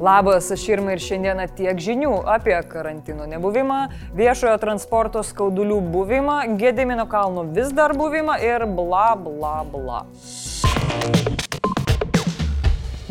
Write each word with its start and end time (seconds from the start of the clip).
Labas, 0.00 0.50
aš 0.50 0.64
Irma 0.68 0.96
ir 0.96 1.02
šiandieną 1.02 1.44
tiek 1.54 1.78
žinių 1.78 2.14
apie 2.34 2.56
karantino 2.70 3.28
nebuvimą, 3.30 3.78
viešojo 4.18 4.56
transporto 4.62 5.22
skaudulių 5.22 5.78
buvimą, 5.94 6.38
Gedimino 6.58 7.06
kalno 7.10 7.46
vis 7.54 7.70
dar 7.74 7.94
buvimą 7.94 8.40
ir 8.42 8.66
bla 8.66 9.12
bla 9.14 9.56
bla. 9.70 10.02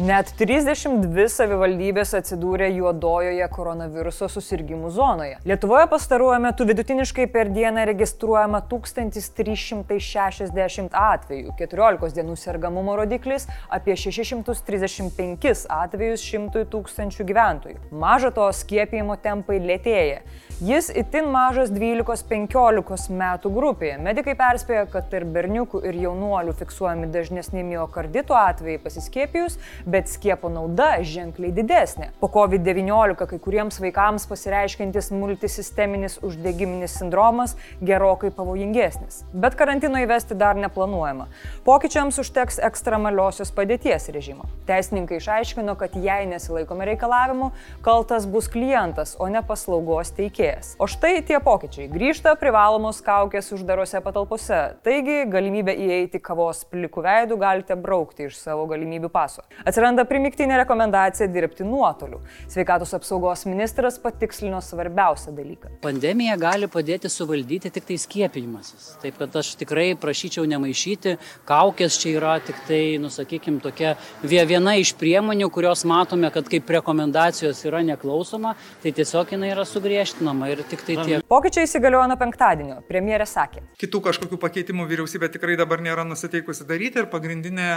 Net 0.01 0.31
32 0.39 1.27
savivaldybės 1.29 2.15
atsidūrė 2.17 2.71
juodojoje 2.73 3.46
koronaviruso 3.53 4.26
susirgymų 4.26 4.89
zonoje. 4.96 5.35
Lietuvoje 5.46 5.85
pastaruoju 5.91 6.39
metu 6.41 6.65
vidutiniškai 6.65 7.27
per 7.29 7.53
dieną 7.53 7.85
registruojama 7.91 8.63
1360 8.71 10.97
atvejų, 10.97 11.53
14 11.59 12.17
dienų 12.17 12.33
sergamumo 12.41 12.95
rodiklis 12.97 13.45
apie 13.69 13.94
635 13.94 15.69
atvejus 15.77 16.25
100 16.25 16.66
tūkstančių 16.73 17.21
gyventojų. 17.30 17.77
Maža 17.94 18.34
to, 18.34 18.49
skiepijimo 18.49 19.13
tempai 19.21 19.62
lėtėja. 19.62 20.26
Jis 20.63 20.88
itin 20.96 21.26
mažas 21.34 21.71
12-15 21.73 23.10
metų 23.12 23.49
grupėje. 23.52 23.98
Medikai 23.99 24.35
perspėja, 24.40 24.85
kad 24.88 25.10
tarp 25.12 25.34
berniukų 25.35 25.82
ir 25.90 25.98
jaunuolių 26.05 26.54
fiksuojami 26.60 27.10
dažnesni 27.12 27.66
miokarditų 27.68 28.38
atvejai 28.38 28.80
pasiskiepijus, 28.80 29.57
bet 29.94 30.10
skiepo 30.10 30.50
nauda 30.50 30.96
ženkliai 31.06 31.54
didesnė. 31.54 32.10
Po 32.22 32.30
COVID-19 32.34 33.28
kai 33.30 33.38
kuriems 33.42 33.78
vaikams 33.84 34.26
pasireiškintis 34.30 35.12
multisisteminis 35.14 36.18
uždegiminis 36.26 36.96
sindromas 36.98 37.54
gerokai 37.82 38.32
pavojingesnis. 38.34 39.22
Bet 39.34 39.58
karantino 39.60 40.02
įvesti 40.02 40.38
dar 40.40 40.58
neplanuojama. 40.58 41.28
Pokyčiams 41.68 42.18
užteks 42.24 42.58
ekstremaliosios 42.66 43.54
padėties 43.54 44.10
režimo. 44.16 44.48
Teisininkai 44.68 45.20
išaiškino, 45.22 45.76
kad 45.78 45.94
jei 46.00 46.26
nesilaikome 46.32 46.88
reikalavimų, 46.94 47.52
kaltas 47.86 48.26
bus 48.30 48.50
klientas, 48.52 49.14
o 49.22 49.30
ne 49.30 49.44
paslaugos 49.46 50.14
teikėjas. 50.18 50.74
O 50.82 50.90
štai 50.90 51.20
tie 51.28 51.38
pokyčiai. 51.44 51.90
Grįžta 51.91 52.34
privalomos 52.40 53.04
kaukės 53.05 53.52
uždarose 53.54 54.02
patalpose. 54.04 54.62
Taigi 54.85 55.22
galimybę 55.30 55.76
įeiti 55.85 56.22
kavos 56.24 56.63
plikų 56.72 57.05
veidų 57.05 57.38
galite 57.41 57.78
braukti 57.80 58.30
iš 58.30 58.40
savo 58.41 58.66
galimybių 58.72 59.12
paso. 59.13 59.46
Atsiranda 59.74 60.04
primiktinė 60.05 60.60
rekomendacija 60.60 61.26
dirbti 61.34 61.66
nuotoliu. 61.66 62.20
Sveikatos 62.46 62.91
apsaugos 62.93 63.41
ministras 63.48 63.96
patikslino 63.98 64.59
svarbiausią 64.61 65.31
dalyką. 65.33 65.71
Pandemija 65.81 66.35
gali 66.38 66.67
padėti 66.69 67.09
suvaldyti 67.09 67.71
tik 67.73 67.88
tai 67.88 67.97
skiepijimasis. 67.97 68.91
Taip 69.01 69.17
kad 69.17 69.33
aš 69.41 69.55
tikrai 69.57 69.88
prašyčiau 69.97 70.45
nemaišyti. 70.51 71.16
Kaukės 71.49 71.97
čia 72.03 72.11
yra 72.19 72.35
tik 72.45 72.59
tai, 72.67 72.99
nusakykim, 73.01 73.57
tokia 73.66 73.95
viena 74.21 74.75
iš 74.77 74.91
priemonių, 75.01 75.49
kurios 75.49 75.81
matome, 75.89 76.29
kad 76.38 76.53
kaip 76.53 76.69
rekomendacijos 76.77 77.66
yra 77.66 77.81
neklausoma, 77.89 78.53
tai 78.85 78.94
tiesiog 78.94 79.33
jinai 79.33 79.55
yra 79.55 79.66
sugriežtinama 79.66 80.53
ir 80.53 80.61
tik 80.69 80.85
tai 80.85 80.99
tiek. 81.01 81.25
Pokyčiai 81.33 81.66
įsigaliojo 81.66 82.05
nuo 82.13 82.21
penktadienio, 82.21 82.77
premjerė 82.85 83.25
sakė. 83.25 83.66
Kitų 83.81 84.05
kažkokių 84.11 84.38
pakeitimų 84.45 84.85
vyriausybė 84.94 85.33
tikrai 85.33 85.57
dabar 85.57 85.81
nėra 85.81 86.05
nusiteikusi 86.05 86.69
daryti 86.69 87.01
ir 87.01 87.09
pagrindinė 87.09 87.71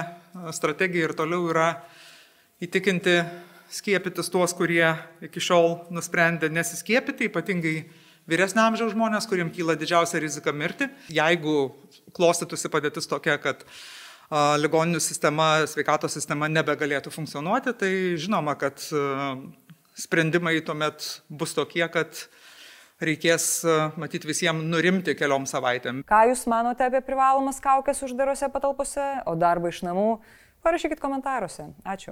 strategija 0.52 1.08
ir 1.08 1.16
toliau 1.16 1.48
yra 1.48 1.70
įtikinti 2.62 3.20
skiepytis 3.72 4.30
tuos, 4.32 4.54
kurie 4.56 4.86
iki 5.24 5.42
šiol 5.42 5.86
nusprendė 5.94 6.48
nesiskiepyti, 6.52 7.28
ypatingai 7.30 7.76
vyresnio 8.30 8.64
amžiaus 8.66 8.94
žmonės, 8.94 9.28
kuriems 9.28 9.54
kyla 9.56 9.76
didžiausia 9.78 10.22
rizika 10.22 10.54
mirti. 10.54 10.88
Jeigu 11.12 11.74
klostytųsi 12.16 12.70
padėtis 12.72 13.10
tokia, 13.10 13.36
kad 13.42 13.62
a, 13.66 14.56
ligoninių 14.60 15.02
sistema, 15.02 15.66
sveikatos 15.68 16.16
sistema 16.16 16.48
nebegalėtų 16.50 17.12
funkcionuoti, 17.14 17.76
tai 17.76 17.92
žinoma, 18.20 18.56
kad 18.58 18.82
a, 18.94 19.34
sprendimai 19.96 20.58
tuomet 20.64 21.06
bus 21.28 21.54
tokie, 21.56 21.84
kad 21.92 22.26
reikės 22.96 23.60
matyti 24.00 24.28
visiems 24.30 24.64
nurimti 24.64 25.12
keliom 25.18 25.44
savaitėm. 25.48 26.00
Ką 26.08 26.22
Jūs 26.30 26.46
manote 26.48 26.86
apie 26.86 27.02
privalomas 27.04 27.60
kaukės 27.60 28.00
uždarose 28.06 28.48
patalpose, 28.54 29.04
o 29.28 29.34
darbą 29.36 29.68
iš 29.68 29.82
namų? 29.84 30.10
Parašykit 30.66 30.98
komentaruose. 31.00 31.68
Ačiū. 31.86 32.10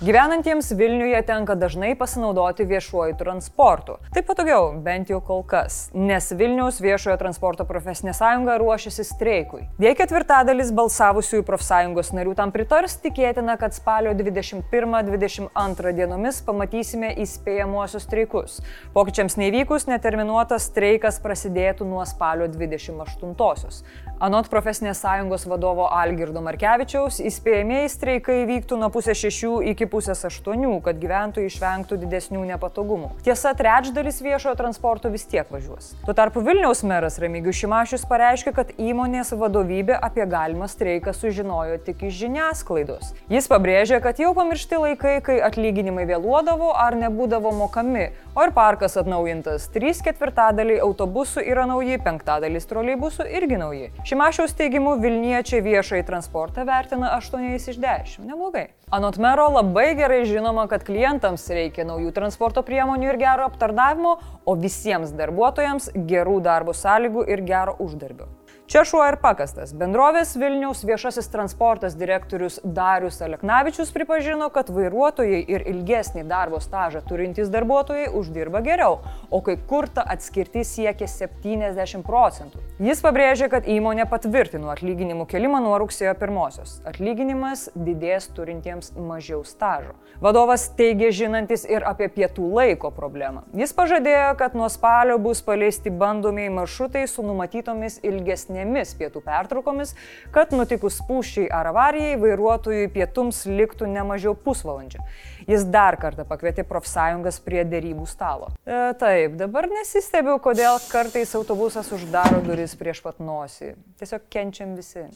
Gyvenantiems 0.00 0.70
Vilniuje 0.72 1.18
tenka 1.28 1.52
dažnai 1.60 1.90
pasinaudoti 1.92 2.64
viešuoju 2.64 3.18
transportu. 3.20 3.98
Taip 4.14 4.24
patogiau, 4.30 4.70
bent 4.80 5.10
jau 5.12 5.18
kol 5.20 5.42
kas, 5.44 5.90
nes 5.92 6.30
Vilniaus 6.32 6.78
viešojo 6.80 7.18
transporto 7.20 7.66
profesinė 7.68 8.14
sąjunga 8.16 8.54
ruošiasi 8.62 9.04
streikui. 9.04 9.66
Jei 9.84 9.92
ketvirtadalis 9.98 10.72
balsavusiųjų 10.72 11.44
profsąjungos 11.44 12.14
narių 12.16 12.32
tam 12.38 12.48
pritars, 12.54 12.96
tikėtina, 13.04 13.58
kad 13.60 13.76
spalio 13.76 14.14
21-22 14.16 15.92
dienomis 16.00 16.40
pamatysime 16.48 17.12
įspėjamuosius 17.20 18.08
streikus. 18.08 18.62
Pokyčiams 18.96 19.36
nevykus, 19.36 19.84
neterminuotas 19.92 20.70
streikas 20.72 21.20
prasidėtų 21.20 21.84
nuo 21.92 22.06
spalio 22.08 22.48
28-osios. 22.48 23.84
Anot 24.20 24.48
profesinės 24.52 25.04
sąjungos 25.04 25.44
vadovo 25.48 25.86
Algirdo 25.92 26.40
Markevičiaus, 26.44 27.20
įspėjamieji 27.24 27.92
streikai 27.92 28.42
vyktų 28.48 28.80
nuo 28.80 28.88
pusės 28.92 29.20
šešių 29.20 29.54
iki 29.74 29.89
pusės 29.90 30.22
aštuonių, 30.28 30.76
kad 30.86 31.00
gyventojai 31.02 31.50
išvengtų 31.50 31.98
didesnių 32.04 32.44
nepatogumų. 32.52 33.10
Tiesa, 33.26 33.52
trečdalis 33.58 34.20
viešojo 34.24 34.54
transporto 34.58 35.10
vis 35.12 35.26
tiek 35.28 35.50
važiuos. 35.50 35.92
Tuo 36.06 36.14
tarpu 36.16 36.42
Vilniaus 36.46 36.84
meras 36.86 37.18
Remigius 37.22 37.58
Šimašius 37.60 38.06
pareiškė, 38.10 38.54
kad 38.56 38.72
įmonės 38.78 39.34
vadovybė 39.36 39.98
apie 39.98 40.26
galimą 40.30 40.70
streiką 40.70 41.14
sužinojo 41.16 41.80
tik 41.86 42.06
iš 42.08 42.16
žiniasklaidos. 42.22 43.12
Jis 43.32 43.50
pabrėžė, 43.50 44.00
kad 44.04 44.22
jau 44.22 44.32
pamiršti 44.38 44.80
laikai, 44.80 45.16
kai 45.26 45.38
atlyginimai 45.44 46.06
vėluodavo 46.08 46.70
ar 46.78 46.96
nebūdavo 46.98 47.52
mokami, 47.58 48.10
o 48.34 48.44
ir 48.46 48.52
parkas 48.54 48.96
atnaujintas. 49.00 49.68
Trys 49.74 50.00
ketvirtadaliai 50.04 50.80
autobusų 50.84 51.42
yra 51.44 51.66
nauji, 51.70 51.98
penktadalis 52.04 52.68
troleibusų 52.70 53.26
irgi 53.38 53.60
nauji. 53.60 53.88
Šimašiaus 54.08 54.54
teigimu 54.58 54.96
Vilniečiai 55.02 55.62
viešai 55.64 56.02
transportą 56.08 56.66
vertina 56.68 57.14
8 57.18 57.46
iš 57.56 57.78
10. 57.80 58.26
Neblogai. 58.26 58.68
Anot 58.90 59.20
mero 59.22 59.46
labai 59.54 59.92
gerai 59.98 60.24
žinoma, 60.26 60.66
kad 60.70 60.82
klientams 60.86 61.46
reikia 61.54 61.86
naujų 61.86 62.10
transporto 62.16 62.64
priemonių 62.66 63.12
ir 63.12 63.20
gero 63.20 63.46
aptarnavimo, 63.46 64.16
o 64.42 64.58
visiems 64.58 65.14
darbuotojams 65.14 65.92
gerų 65.94 66.40
darbo 66.42 66.74
sąlygų 66.74 67.28
ir 67.30 67.46
gero 67.46 67.78
uždarbio. 67.78 68.26
Čia 68.70 68.84
šuo 68.86 69.00
ir 69.02 69.16
pakastas. 69.18 69.72
Bendrovės 69.74 70.36
Vilniaus 70.38 70.84
viešasis 70.86 71.26
transportas 71.32 71.96
direktorius 71.98 72.60
Darius 72.62 73.16
Aleknavičius 73.26 73.88
pripažino, 73.90 74.46
kad 74.54 74.68
vairuotojai 74.70 75.40
ir 75.42 75.64
ilgesnį 75.66 76.22
darbo 76.30 76.60
stažą 76.62 77.00
turintys 77.08 77.50
darbuotojai 77.50 78.04
uždirba 78.14 78.60
geriau, 78.62 79.00
o 79.26 79.40
kai 79.42 79.56
kur 79.72 79.88
ta 79.90 80.04
atskirtis 80.14 80.70
siekia 80.76 81.08
70 81.10 82.06
procentų. 82.06 82.62
Jis 82.78 83.02
pabrėžė, 83.02 83.48
kad 83.50 83.66
įmonė 83.66 84.06
patvirtino 84.12 84.70
atlyginimų 84.70 85.26
kelimą 85.34 85.58
nuo 85.66 85.74
rugsėjo 85.82 86.14
pirmosios. 86.22 86.76
Atlyginimas 86.86 87.66
didės 87.74 88.30
turintiems 88.38 88.94
mažiau 88.94 89.42
stažo. 89.42 89.96
Vadovas 90.22 90.68
teigė 90.78 91.10
žinantis 91.10 91.66
ir 91.66 91.82
apie 91.90 92.06
pietų 92.06 92.46
laiko 92.54 92.94
problemą. 92.94 93.42
Jis 93.50 93.74
pažadėjo, 93.74 94.30
kad 94.38 94.54
nuo 94.54 94.70
spalio 94.70 95.18
bus 95.18 95.42
paleisti 95.42 95.90
bandomieji 95.90 96.54
maršrutai 96.54 97.06
su 97.10 97.26
numatytomis 97.26 97.98
ilgesnėmis 98.06 98.59
ilgesnėmis 98.60 98.94
pietų 98.98 99.22
pertraukomis, 99.24 99.94
kad 100.32 100.52
nutikus 100.52 101.00
spūščiai 101.00 101.48
ar 101.50 101.70
avarijai 101.70 102.18
vairuotojui 102.20 102.90
pietums 102.92 103.46
liktų 103.46 103.88
ne 103.88 104.02
mažiau 104.04 104.34
pusvalandžio. 104.34 105.00
Jis 105.48 105.64
dar 105.64 105.96
kartą 105.96 106.24
pakvietė 106.28 106.64
profsąjungas 106.64 107.40
prie 107.40 107.64
dėrybų 107.64 108.06
stalo. 108.06 108.50
E, 108.64 108.92
taip, 109.00 109.36
dabar 109.40 109.68
nesistebiu, 109.70 110.38
kodėl 110.38 110.78
kartais 110.90 111.34
autobusas 111.34 111.90
uždaro 111.92 112.42
duris 112.44 112.76
prieš 112.76 113.02
pat 113.02 113.20
nosį. 113.20 113.74
Tiesiog 113.98 114.28
kenčiam 114.30 114.76
visi. 114.76 115.06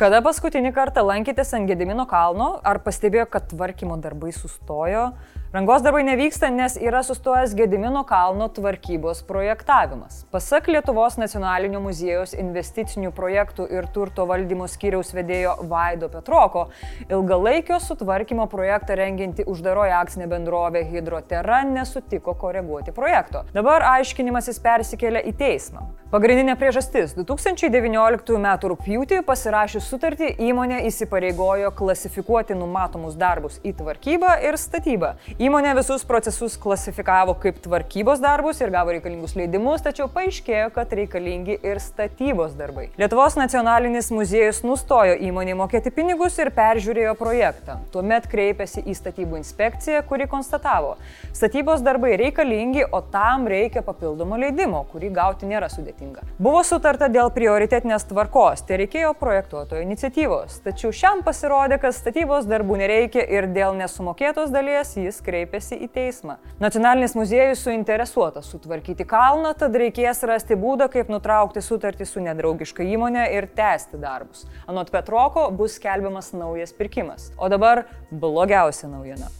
Kada 0.00 0.22
paskutinį 0.24 0.72
kartą 0.72 1.04
lankytės 1.04 1.52
ant 1.58 1.68
Gedimino 1.68 2.06
kalno, 2.08 2.54
ar 2.64 2.80
pastebėjo, 2.80 3.26
kad 3.28 3.50
tvarkymo 3.52 3.98
darbai 4.00 4.32
sustojo? 4.32 5.10
Rangos 5.50 5.82
darbai 5.82 6.04
nevyksta, 6.06 6.46
nes 6.54 6.76
yra 6.78 7.00
sustojęs 7.02 7.56
Gedimino 7.58 8.04
kalno 8.06 8.46
tvarkybos 8.54 9.24
projektavimas. 9.26 10.20
Pasak 10.30 10.68
Lietuvos 10.70 11.16
nacionalinio 11.18 11.80
muziejaus 11.82 12.36
investicinių 12.38 13.10
projektų 13.10 13.66
ir 13.74 13.88
turto 13.90 14.28
valdymo 14.30 14.68
skyriaus 14.70 15.10
vedėjo 15.10 15.56
Vaido 15.72 16.06
Petroko, 16.12 16.68
ilgalaikio 17.10 17.80
sutvarkymo 17.82 18.46
projektą 18.52 18.94
renginti 19.00 19.42
uždaroji 19.42 19.96
akcinė 19.98 20.30
bendrovė 20.30 20.84
Hidrotera 20.92 21.64
nesutiko 21.66 22.36
koreguoti 22.38 22.94
projekto. 22.94 23.42
Dabar 23.50 23.82
aiškinimasis 23.96 24.62
persikėlė 24.62 25.24
į 25.32 25.34
teismą. 25.42 25.88
Pagrindinė 26.10 26.56
priežastis- 26.58 27.12
2019 27.18 28.38
m. 28.38 28.46
rūpjūtį 28.70 29.20
pasirašius 29.26 29.84
sutartį 29.90 30.32
įmonė 30.46 30.80
įsipareigojo 30.86 31.70
klasifikuoti 31.74 32.54
numatomus 32.54 33.14
darbus 33.14 33.60
į 33.62 33.74
tvarkybą 33.78 34.32
ir 34.42 34.58
statybą 34.58 35.14
Įmonė 35.40 35.70
visus 35.72 36.02
procesus 36.04 36.52
klasifikavo 36.60 37.32
kaip 37.40 37.62
tvarkybos 37.64 38.20
darbus 38.20 38.58
ir 38.60 38.68
gavo 38.74 38.92
reikalingus 38.92 39.32
leidimus, 39.38 39.80
tačiau 39.80 40.04
paaiškėjo, 40.12 40.66
kad 40.74 40.90
reikalingi 40.92 41.54
ir 41.64 41.78
statybos 41.80 42.52
darbai. 42.58 42.90
Lietuvos 43.00 43.38
nacionalinis 43.40 44.10
muziejus 44.12 44.58
nustojo 44.68 45.14
įmonė 45.16 45.54
mokėti 45.56 45.94
pinigus 45.96 46.36
ir 46.44 46.50
peržiūrėjo 46.52 47.14
projektą. 47.16 47.78
Tuomet 47.94 48.26
kreipėsi 48.28 48.82
į 48.84 48.96
statybų 48.98 49.38
inspekciją, 49.40 50.02
kuri 50.10 50.26
konstatavo, 50.28 50.98
statybos 51.32 51.80
darbai 51.88 52.18
reikalingi, 52.20 52.84
o 52.92 53.00
tam 53.00 53.48
reikia 53.48 53.80
papildomo 53.86 54.36
leidimo, 54.44 54.84
kurį 54.92 55.08
gauti 55.22 55.48
nėra 55.48 55.72
sudėtinga. 55.72 56.26
Buvo 56.36 56.60
sutarta 56.68 57.08
dėl 57.08 57.32
prioritetinės 57.32 58.04
tvarkos, 58.12 58.66
tai 58.68 58.82
reikėjo 58.84 59.14
projektuotojo 59.24 59.88
iniciatyvos. 59.88 60.60
Tačiau 60.68 60.92
šiam 60.92 61.24
pasirodė, 61.24 61.80
kad 61.80 61.96
statybos 61.96 62.44
darbų 62.44 62.82
nereikia 62.84 63.24
ir 63.24 63.48
dėl 63.56 63.80
nesumokėtos 63.80 64.52
dalies 64.52 64.98
jis 65.00 65.24
kreipėsi 65.30 65.78
į 65.84 65.88
teismą. 65.94 66.36
Nacionalinis 66.62 67.14
muziejus 67.18 67.62
suinteresuotas 67.64 68.50
sutvarkyti 68.50 69.06
kalną, 69.08 69.52
tad 69.58 69.76
reikės 69.78 70.24
rasti 70.28 70.58
būdą, 70.58 70.90
kaip 70.92 71.12
nutraukti 71.12 71.62
sutartį 71.64 72.08
su 72.08 72.22
nedraugiška 72.24 72.86
įmonė 72.96 73.28
ir 73.36 73.48
tęsti 73.56 74.00
darbus. 74.02 74.46
Anot 74.70 74.90
Petroko 74.92 75.46
bus 75.54 75.78
skelbiamas 75.78 76.32
naujas 76.34 76.74
pirkimas. 76.76 77.30
O 77.38 77.48
dabar 77.52 77.86
blogiausia 78.10 78.90
naujiena. 78.90 79.30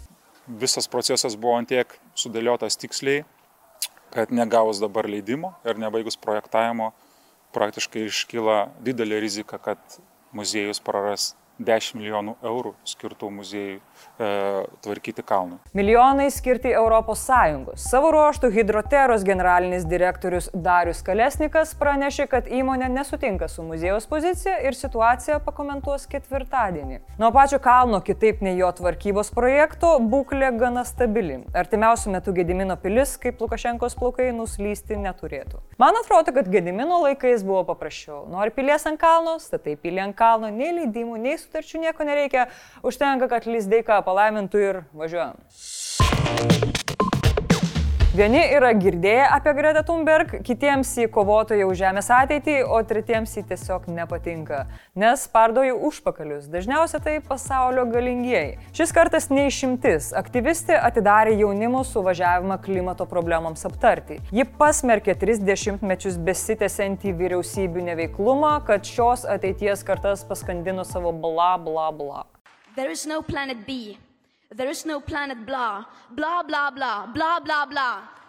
Visas 0.60 0.88
procesas 0.90 1.37
buvo 1.38 1.58
antiek 1.60 1.92
sudėliotas 2.19 2.78
tiksliai, 2.81 3.25
kad 4.10 4.32
negavus 4.34 4.81
dabar 4.82 5.06
leidimo 5.06 5.52
ir 5.66 5.78
nebaigus 5.78 6.19
projektavimo, 6.19 6.90
praktiškai 7.54 8.06
iškyla 8.08 8.56
didelė 8.82 9.20
rizika, 9.22 9.58
kad 9.62 9.78
muziejus 10.34 10.82
praras 10.82 11.34
10 11.60 11.98
milijonų 11.98 12.34
eurų 12.46 12.72
skirtų 12.88 13.28
muziejui 13.34 13.76
e, 13.76 14.28
tvarkyti 14.84 15.24
kalnų. 15.26 15.58
Milijonai 15.76 16.30
skirti 16.32 16.72
ES. 16.72 17.24
Savo 17.80 18.10
ruoštų 18.14 18.50
Hidroteros 18.54 19.24
generalinis 19.26 19.84
direktorius 19.88 20.48
Darius 20.54 21.02
Kalesnikas 21.04 21.74
pranešė, 21.78 22.26
kad 22.32 22.48
įmonė 22.48 22.88
nesutinka 22.92 23.48
su 23.48 23.64
muziejaus 23.66 24.08
pozicija 24.10 24.56
ir 24.64 24.76
situaciją 24.78 25.40
pakomentuos 25.44 26.06
ketvirtadienį. 26.10 27.00
Nuo 27.20 27.30
pačio 27.34 27.60
kalno, 27.62 28.00
kitaip 28.04 28.40
nei 28.44 28.56
jo 28.58 28.70
tvarkybos 28.80 29.32
projekto, 29.36 29.96
būklė 30.00 30.52
gana 30.58 30.86
stabili. 30.88 31.42
Artimiausių 31.56 32.16
metų 32.16 32.36
Gedimino 32.40 32.76
pilis, 32.80 33.16
kaip 33.20 33.40
Lukašenkos 33.42 33.98
plaukai, 34.00 34.30
nuslysti 34.36 34.96
neturėtų. 35.00 35.60
Man 35.80 35.98
atrodo, 36.00 36.32
kad 36.36 36.48
Gedimino 36.52 37.02
laikais 37.04 37.44
buvo 37.46 37.66
paprasčiau. 37.68 38.24
Nori 38.32 38.54
pilies 38.54 38.86
ant 38.88 39.00
kalno, 39.00 39.36
statai 39.42 39.76
pilį 39.80 40.06
ant 40.08 40.16
kalno, 40.16 40.50
nei 40.54 40.72
leidimų, 40.76 41.20
nei 41.20 41.36
sutarčių 41.50 41.82
nieko 41.82 42.06
nereikia, 42.06 42.47
užtenka, 42.87 43.26
kad 43.29 43.50
Lizdeika 43.50 43.99
palaimintų 44.06 44.67
ir 44.70 44.82
važiuojam. 44.94 45.35
Vieni 48.10 48.40
yra 48.50 48.72
girdėję 48.74 49.26
apie 49.30 49.52
Greta 49.54 49.84
Thunberg, 49.86 50.32
kitiems 50.42 50.88
į 50.98 51.04
kovotoją 51.14 51.68
už 51.70 51.76
žemės 51.78 52.08
ateitį, 52.10 52.56
o 52.66 52.80
tretiems 52.82 53.36
į 53.38 53.44
tiesiog 53.52 53.84
nepatinka, 53.86 54.64
nes 54.98 55.28
spardo 55.28 55.62
jų 55.62 55.76
užpakalius, 55.86 56.48
dažniausiai 56.50 57.04
tai 57.04 57.14
pasaulio 57.28 57.84
galingieji. 57.86 58.58
Šis 58.74 58.94
kartas 58.96 59.30
neišimtis, 59.30 60.10
aktyvistė 60.18 60.80
atidarė 60.90 61.38
jaunimo 61.38 61.84
suvažiavimą 61.86 62.58
klimato 62.66 63.06
problemams 63.06 63.62
aptarti. 63.70 64.18
Ji 64.34 64.48
pasmerkė 64.58 65.14
30 65.22 65.86
mečius 65.86 66.18
besitęsiantį 66.18 67.14
vyriausybių 67.22 67.88
neveiklumą, 67.92 68.56
kad 68.66 68.90
šios 68.90 69.22
ateities 69.38 69.86
kartas 69.86 70.26
paskandino 70.26 70.82
savo 70.82 71.14
bla 71.14 71.54
bla 71.62 71.92
bla. 71.94 72.26
There 72.74 72.90
is 72.90 73.06
no 73.06 73.22
planet 73.22 73.62
B. 73.62 74.00
There 74.50 74.69
is 74.69 74.85
no 74.85 75.00
planet 75.00 75.47
blah, 75.47 75.85
blah, 76.11 76.43
blah, 76.43 76.70
blah, 76.70 77.06
blah, 77.06 77.38
blah, 77.38 77.67
blah. 77.67 78.19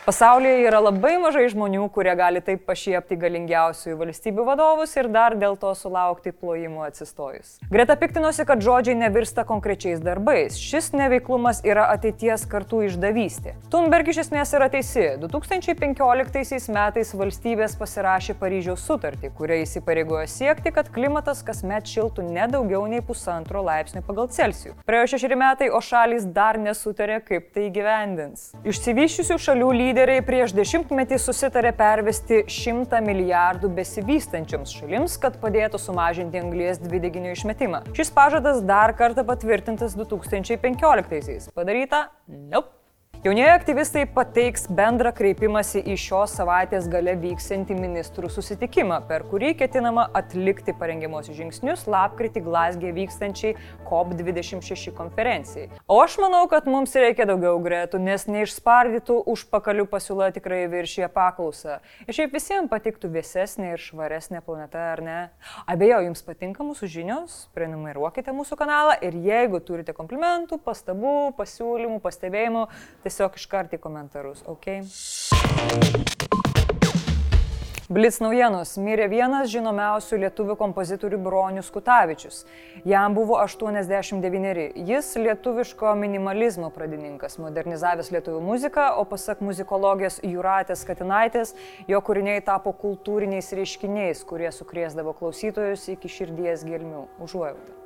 Pasaulyje 0.00 0.62
yra 0.64 0.78
labai 0.80 1.18
mažai 1.20 1.42
žmonių, 1.52 1.82
kurie 1.92 2.14
gali 2.16 2.40
taip 2.40 2.62
pašiepti 2.64 3.18
galingiausiųjų 3.20 3.98
valstybių 4.00 4.44
vadovus 4.46 4.94
ir 4.96 5.10
dar 5.12 5.34
dėl 5.36 5.58
to 5.60 5.74
sulaukti 5.76 6.32
plojimų 6.32 6.86
atsistojus. 6.86 7.58
Greta 7.68 7.98
piktinosi, 8.00 8.46
kad 8.48 8.64
žodžiai 8.64 8.96
nevirsta 8.96 9.44
konkrečiais 9.44 10.00
darbais. 10.00 10.56
Šis 10.56 10.88
neveiklumas 10.96 11.60
yra 11.68 11.84
ateities 11.92 12.46
kartų 12.48 12.86
išdavystė. 12.86 13.52
Thunberg 13.68 14.08
iš 14.08 14.22
esmės 14.24 14.54
yra 14.56 14.70
teisi. 14.72 15.04
2015 15.20 16.72
metais 16.72 17.12
valstybės 17.20 17.76
pasirašė 17.76 18.38
Paryžiaus 18.40 18.88
sutartį, 18.88 19.34
kuria 19.36 19.60
įsipareigojo 19.66 20.24
siekti, 20.32 20.72
kad 20.72 20.88
klimatas 20.96 21.44
kasmet 21.44 21.84
šiltų 21.92 22.24
ne 22.24 22.48
daugiau 22.48 22.86
nei 22.88 23.04
pusantro 23.04 23.60
laipsnio 23.68 24.00
pagal 24.08 24.32
Celsijų. 24.32 24.78
Praėjo 24.88 25.12
šešeri 25.12 25.40
metai, 25.44 25.68
o 25.68 25.84
šalys 25.84 26.24
dar 26.24 26.56
nesutarė, 26.56 27.20
kaip 27.20 27.52
tai 27.52 27.68
gyvendins. 27.68 28.48
Išsivyščiusių 28.64 29.40
šalių 29.44 29.70
lyderiai 29.76 29.89
lyderiai 29.90 30.22
prieš 30.22 30.52
dešimtmetį 30.54 31.16
susitarė 31.18 31.72
pervesti 31.74 32.44
100 32.46 33.00
milijardų 33.02 33.72
besivystančioms 33.74 34.74
šalims, 34.78 35.16
kad 35.18 35.38
padėtų 35.42 35.80
sumažinti 35.82 36.38
anglies 36.38 36.78
dvideginio 36.82 37.34
išmetimą. 37.34 37.82
Šis 37.96 38.12
pažadas 38.14 38.62
dar 38.62 38.94
kartą 38.94 39.26
patvirtintas 39.26 39.98
2015-aisiais. 39.98 41.50
Padaryta? 41.56 42.06
Nope. 42.30 42.79
Jaunieji 43.20 43.50
aktyvistai 43.52 44.06
pateiks 44.08 44.62
bendrą 44.72 45.10
kreipimąsi 45.12 45.82
į 45.92 45.94
šios 46.00 46.32
savaitės 46.38 46.86
gale 46.88 47.12
vyksiantį 47.20 47.74
ministrų 47.76 48.30
susitikimą, 48.32 49.02
per 49.10 49.26
kurį 49.28 49.50
ketinama 49.60 50.06
atlikti 50.16 50.72
parengiamosius 50.72 51.36
žingsnius 51.36 51.82
lapkritį 51.84 52.40
Glasgė 52.46 52.94
vykstančiai 52.96 53.58
COP26 53.90 54.94
konferencijai. 54.96 55.66
O 55.84 55.98
aš 56.00 56.16
manau, 56.22 56.46
kad 56.48 56.64
mums 56.64 56.96
reikia 56.96 57.26
daugiau 57.28 57.60
gretų, 57.60 58.00
nes 58.00 58.24
neišspardytų 58.24 59.18
užpakalių 59.34 59.84
pasiūla 59.92 60.30
tikrai 60.38 60.62
viršyje 60.72 61.10
paklausą. 61.12 61.76
Ir 62.08 62.16
šiaip 62.16 62.32
visiems 62.38 62.72
patiktų 62.72 63.12
vėsesnė 63.18 63.74
ir 63.74 63.84
švaresnė 63.84 64.40
planeta, 64.48 64.86
ar 64.94 65.04
ne? 65.04 65.18
Abejo, 65.68 66.00
jums 66.08 66.24
patinka 66.24 66.64
mūsų 66.64 66.88
žinios, 66.96 67.36
prenumeruokite 67.52 68.32
mūsų 68.32 68.56
kanalą 68.64 68.96
ir 69.04 69.20
jeigu 69.28 69.60
turite 69.60 69.92
komplimentų, 69.92 70.62
pastabų, 70.64 71.34
pasiūlymų, 71.36 72.00
pastebėjimų, 72.08 72.66
tai 73.04 73.09
tiesiog 73.10 73.34
iškart 73.40 73.74
į 73.74 73.82
komentarus, 73.82 74.44
ok? 74.46 74.70
Blitz 77.90 78.20
naujienos. 78.22 78.76
Mirė 78.78 79.08
vienas 79.10 79.48
žinomiausių 79.50 80.20
lietuvių 80.22 80.54
kompozitorių 80.60 81.18
Bronius 81.24 81.72
Kutavičius. 81.74 82.44
Jam 82.86 83.16
buvo 83.18 83.34
89. 83.42 84.76
Jis 84.86 85.08
lietuviško 85.18 85.96
minimalizmo 85.98 86.70
pradininkas, 86.70 87.34
modernizavęs 87.42 88.12
lietuvių 88.14 88.44
muziką, 88.46 88.86
o 89.02 89.02
pasak 89.10 89.42
muzikologijos 89.42 90.20
Juratės 90.22 90.86
Katinaitės, 90.86 91.56
jo 91.90 91.98
kūriniai 91.98 92.38
tapo 92.46 92.70
kultūriniais 92.78 93.50
reiškiniais, 93.58 94.22
kurie 94.22 94.54
sukrėsdavo 94.54 95.18
klausytojus 95.18 95.90
iki 95.96 96.14
širdies 96.20 96.62
gelmių. 96.70 97.08
Užuojautą. 97.26 97.79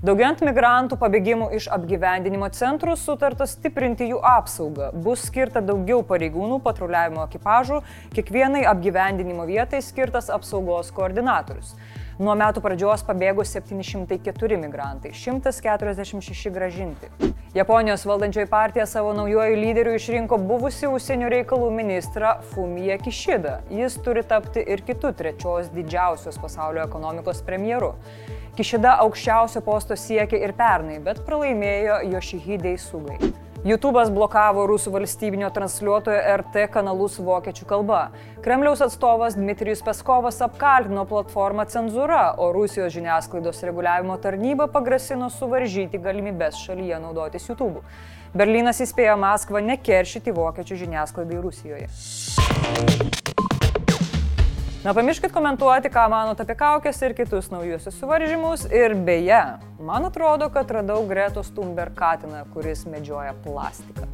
Daugiant 0.00 0.40
migrantų 0.40 0.96
pabėgimų 1.00 1.50
iš 1.58 1.66
apgyvendinimo 1.74 2.48
centrų 2.56 2.94
sutarta 2.96 3.44
stiprinti 3.44 4.06
jų 4.08 4.20
apsaugą. 4.24 4.88
Bus 5.04 5.26
skirta 5.28 5.60
daugiau 5.60 6.00
pareigūnų 6.08 6.62
patruliavimo 6.64 7.26
ekipažų, 7.28 7.82
kiekvienai 8.16 8.64
apgyvendinimo 8.70 9.44
vietai 9.50 9.82
skirtas 9.84 10.30
apsaugos 10.32 10.88
koordinatorius. 10.96 11.74
Nuo 12.20 12.34
metų 12.36 12.60
pradžios 12.60 13.00
pabėgo 13.08 13.46
704 13.48 14.58
migrantai, 14.60 15.14
146 15.16 16.50
gražinti. 16.52 17.08
Japonijos 17.56 18.04
valdančioji 18.04 18.50
partija 18.50 18.84
savo 18.86 19.14
naujoju 19.16 19.56
lyderiu 19.56 19.94
išrinko 19.96 20.36
buvusi 20.44 20.84
užsienio 20.92 21.30
reikalų 21.32 21.70
ministrą 21.78 22.34
Fumija 22.52 23.00
Kishida. 23.00 23.62
Jis 23.72 23.96
turi 24.04 24.20
tapti 24.20 24.60
ir 24.60 24.84
kitų 24.84 25.14
trečios 25.16 25.72
didžiausios 25.72 26.36
pasaulio 26.44 26.84
ekonomikos 26.84 27.40
premjeru. 27.46 27.94
Kišida 28.58 28.98
aukščiausio 29.06 29.64
posto 29.64 29.96
siekė 29.96 30.44
ir 30.44 30.52
pernai, 30.60 31.00
bet 31.00 31.24
pralaimėjo 31.24 32.02
Yoshihidei 32.18 32.76
Sugai. 32.76 33.16
YouTube'as 33.60 34.08
blokavo 34.08 34.62
rusų 34.70 34.94
valstybinio 34.94 35.50
transliuotojo 35.52 36.16
RT 36.40 36.62
kanalus 36.72 37.18
vokiečių 37.20 37.66
kalba. 37.68 37.98
Kremliaus 38.40 38.80
atstovas 38.86 39.36
Dmitrijus 39.36 39.84
Peskovas 39.84 40.40
apkaltino 40.46 41.04
platformą 41.04 41.68
cenzūra, 41.68 42.22
o 42.40 42.54
Rusijos 42.56 42.94
žiniasklaidos 42.96 43.60
reguliavimo 43.68 44.16
tarnyba 44.24 44.64
pagrasino 44.72 45.28
suvaržyti 45.28 46.00
galimybės 46.00 46.56
šalyje 46.64 47.04
naudotis 47.04 47.52
YouTube. 47.52 47.84
Berlynas 48.32 48.80
įspėjo 48.80 49.20
Maskvą 49.20 49.60
nekeršyti 49.74 50.32
vokiečių 50.32 50.84
žiniasklaidai 50.86 51.44
Rusijoje. 51.44 53.19
Nepamirškit 54.80 55.32
komentuoti, 55.32 55.90
ką 55.92 56.06
manote 56.08 56.40
apie 56.46 56.54
kaukės 56.56 56.96
ir 57.04 57.12
kitus 57.12 57.50
naujusius 57.52 57.98
suvaržymus. 58.00 58.62
Ir 58.72 58.94
beje, 58.96 59.40
man 59.76 60.08
atrodo, 60.08 60.48
kad 60.54 60.72
radau 60.72 61.02
Gretos 61.08 61.50
Thunberg 61.52 61.92
katiną, 61.98 62.46
kuris 62.54 62.86
medžioja 62.88 63.34
plastiką. 63.44 64.08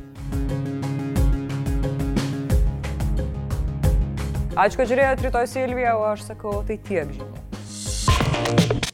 Ačiū, 4.57 4.81
kad 4.81 4.91
žiūrėjote 4.91 5.29
rytoj 5.29 5.47
Silviją, 5.55 5.95
o 6.01 6.11
aš 6.11 6.27
sakau, 6.33 6.59
tai 6.67 6.81
tiek 6.83 7.15
žinių. 7.15 8.86